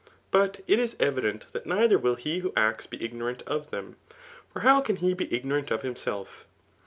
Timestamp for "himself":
5.83-6.47